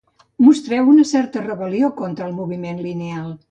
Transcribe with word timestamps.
Mostreu 0.45 0.89
una 0.93 1.05
cert 1.09 1.37
rebel·lió 1.43 1.91
contra 2.01 2.29
el 2.31 2.35
moviment 2.41 2.83
lineal. 2.89 3.33